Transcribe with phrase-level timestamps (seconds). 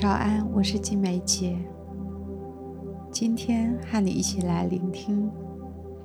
[0.00, 1.54] 早安，我是金梅姐。
[3.10, 5.30] 今天和你一起来聆听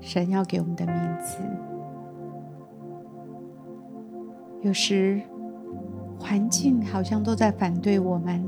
[0.02, 1.38] 神要给我们的名字。
[4.64, 5.22] 有时
[6.20, 8.44] 环境好像都在反对我们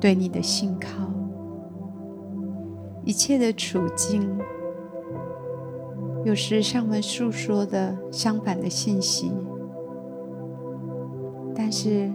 [0.00, 1.08] 对你的信靠，
[3.04, 4.28] 一切的处境
[6.24, 9.30] 有时向我们诉说的相反的信息，
[11.54, 12.10] 但是。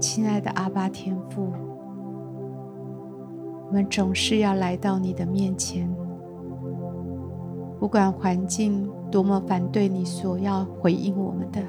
[0.00, 1.48] 亲爱的阿爸天父，
[3.66, 5.92] 我们总是要来到你的面前，
[7.80, 11.60] 不管环境多么反对你所要回应我们的，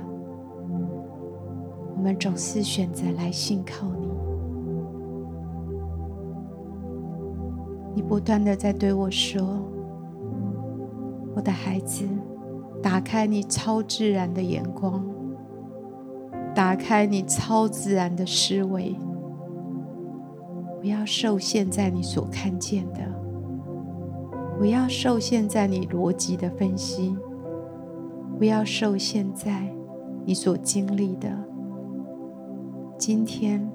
[1.96, 4.08] 我们总是选择来信靠你。
[7.96, 9.42] 你不断的在对我说
[11.36, 12.08] ：“我的孩子，
[12.82, 15.04] 打开你超自然的眼光。”
[16.60, 18.94] 打开你超自然的思维，
[20.82, 23.00] 不要受限在你所看见的，
[24.58, 27.16] 不要受限在你逻辑的分析，
[28.38, 29.74] 不要受限在
[30.26, 31.30] 你所经历的。
[32.98, 33.66] 今天，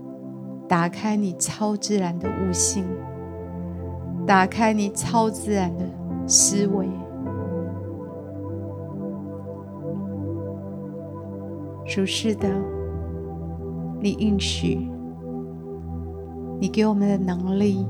[0.68, 2.84] 打开你超自然的悟性，
[4.26, 5.86] 打开你超自然的
[6.26, 6.86] 思维。
[11.86, 12.48] 主是的，
[14.00, 14.88] 你应许，
[16.58, 17.86] 你给我们的能力，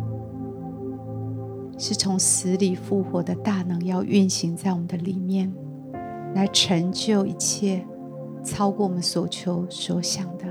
[1.79, 5.53] 是从死里复活的大能，要运行在我们的里面，
[6.35, 7.87] 来成就一切，
[8.43, 10.45] 超过我们所求所想的。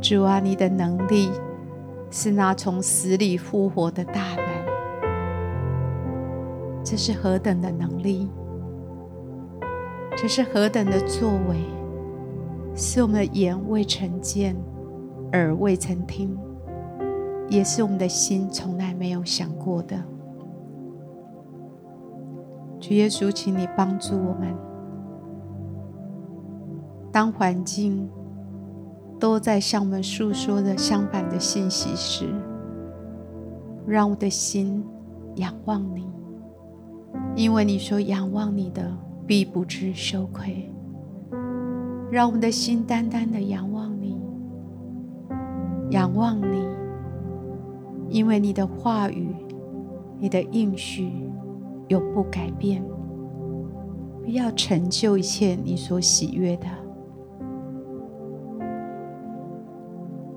[0.00, 1.30] 主啊，你的能力
[2.10, 4.44] 是那从死里复活的大能，
[6.84, 8.28] 这是何等的能力！
[10.16, 11.56] 这是何等的作为！
[12.74, 14.56] 是我们的眼未曾见，
[15.32, 16.36] 耳未曾听，
[17.48, 20.02] 也是我们的心从来没有想过的。
[22.80, 24.54] 主耶稣，请你帮助我们，
[27.12, 28.08] 当环境
[29.20, 32.26] 都在向我们诉说着相反的信息时，
[33.86, 34.82] 让我的心
[35.36, 36.10] 仰望你，
[37.36, 38.90] 因为你说仰望你的
[39.26, 40.68] 必不致羞愧。
[42.12, 44.20] 让我们的心单单的仰望你，
[45.92, 46.68] 仰望你，
[48.10, 49.34] 因为你的话语、
[50.20, 51.10] 你的应许
[51.88, 52.84] 永不改变，
[54.22, 56.66] 必要成就一切你所喜悦的。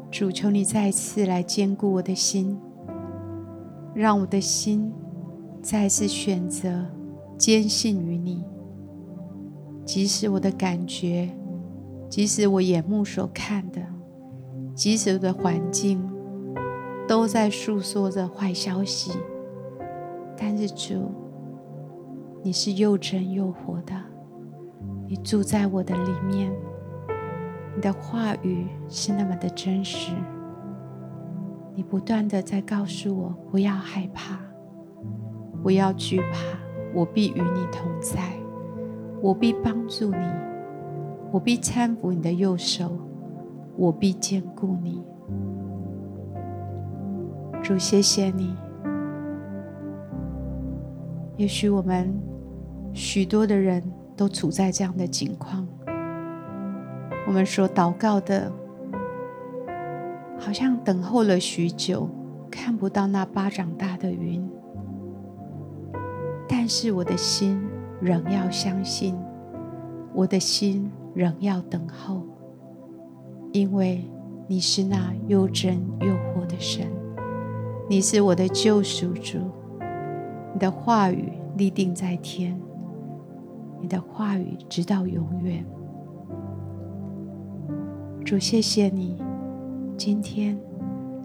[0.09, 2.57] 主，求你再次来坚固我的心，
[3.94, 4.94] 让我的心
[5.62, 6.86] 再次选择
[7.38, 8.46] 坚信于你，
[9.84, 11.30] 即使我的感觉。
[12.07, 13.81] 即使我眼目所看的，
[14.73, 16.07] 即使的环境
[17.07, 19.11] 都在诉说着坏消息，
[20.38, 21.11] 但是主，
[22.41, 23.94] 你是又真又活的，
[25.07, 26.51] 你住在我的里面，
[27.75, 30.13] 你的话语是那么的真实，
[31.73, 34.39] 你不断的在告诉我不要害怕，
[35.61, 36.38] 不要惧怕，
[36.94, 38.33] 我必与你同在，
[39.21, 40.54] 我必帮助你。
[41.35, 42.97] 我必搀扶你的右手，
[43.75, 45.03] 我必坚固你。
[47.62, 48.56] 主，谢谢你。
[51.35, 52.18] 也许我们
[52.94, 53.84] 许多的人
[54.16, 55.68] 都处在这样的境况，
[57.28, 58.50] 我们所祷告的，
[60.40, 62.07] 好像等候了许久，
[62.50, 64.50] 看不到那巴掌大的云，
[66.47, 67.62] 但是我的心
[68.00, 69.18] 仍要相信，
[70.13, 70.90] 我的心。
[71.15, 72.21] 仍要等候，
[73.53, 74.03] 因为
[74.47, 76.85] 你是那又真又活的神，
[77.89, 79.39] 你是我的救赎主，
[80.53, 82.59] 你的话语立定在天，
[83.81, 85.65] 你的话语直到永远。
[88.25, 89.23] 主，谢谢你，
[89.95, 90.59] 今天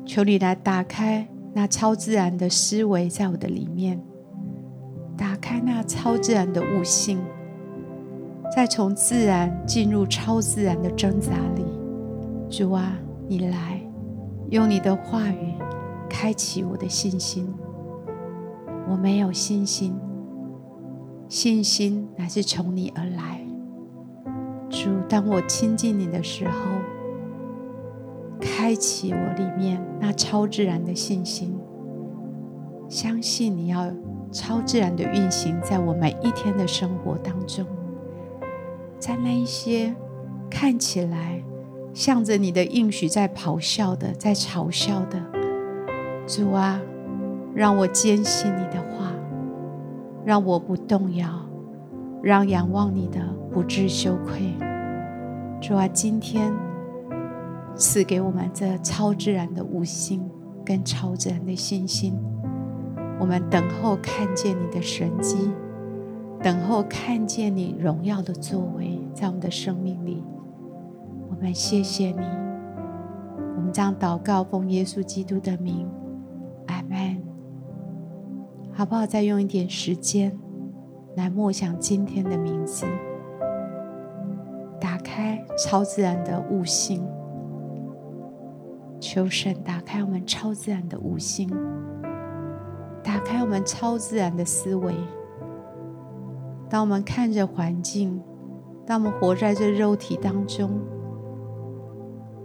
[0.06, 4.00] 求你来打开那超自然的思维在我的里面，
[5.16, 7.18] 打开那超自然的悟性。
[8.60, 11.64] 再从自然进入超自然的挣扎里，
[12.50, 12.92] 主啊，
[13.26, 13.80] 你来，
[14.50, 15.54] 用你的话语
[16.10, 17.50] 开启我的信心。
[18.86, 19.98] 我没有信心，
[21.26, 23.40] 信心乃是从你而来。
[24.68, 26.52] 主，当我亲近你的时候，
[28.38, 31.58] 开启我里面那超自然的信心，
[32.90, 33.90] 相信你要
[34.30, 37.64] 超自然的运行在我每一天的生活当中。
[39.00, 39.92] 在那一些
[40.50, 41.42] 看起来
[41.94, 45.18] 向着你的应许在咆哮的，在嘲笑的。
[46.26, 46.78] 主啊，
[47.54, 49.12] 让我坚信你的话，
[50.24, 51.28] 让我不动摇，
[52.22, 53.18] 让仰望你的
[53.50, 54.54] 不致羞愧。
[55.60, 56.52] 主啊，今天
[57.74, 60.22] 赐给我们这超自然的悟性
[60.64, 62.16] 跟超自然的信心，
[63.18, 65.50] 我们等候看见你的神迹。
[66.42, 70.24] 等候看见你荣耀的作为，在我们的生命里，
[71.28, 72.24] 我们谢谢你。
[73.56, 75.86] 我们将祷告奉耶稣基督的名，
[76.68, 77.22] 阿门。
[78.72, 79.06] 好不好？
[79.06, 80.34] 再用一点时间
[81.14, 82.86] 来默想今天的名字，
[84.80, 87.06] 打开超自然的悟性，
[88.98, 91.50] 求神打开我们超自然的悟性，
[93.02, 94.94] 打开我们超自然的思维。
[96.70, 98.22] 当我们看着环境，
[98.86, 100.70] 当我们活在这肉体当中，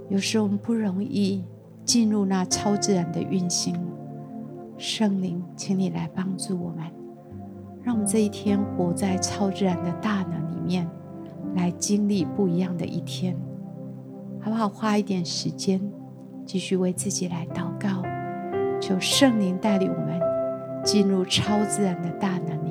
[0.09, 1.45] 有时我们不容易
[1.83, 3.79] 进入那超自然的运行。
[4.79, 6.83] 圣灵，请你来帮助我们，
[7.83, 10.89] 让我们这一天活在超自然的大能里面，
[11.53, 13.37] 来经历不一样的一天，
[14.41, 14.67] 好不好？
[14.67, 15.79] 花一点时间，
[16.47, 18.01] 继续为自己来祷告，
[18.81, 20.19] 求圣灵带领我们
[20.83, 22.64] 进入超自然的大能。